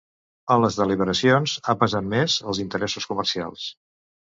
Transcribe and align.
En 0.53 0.63
les 0.63 0.77
deliberacions, 0.79 1.53
ha 1.73 1.77
pesat 1.83 2.09
més 2.15 2.39
els 2.53 2.65
interessos 2.67 3.09
comercials. 3.13 3.71